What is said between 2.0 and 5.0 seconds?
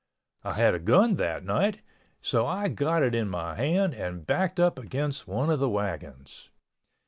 so I got it in my hand and backed up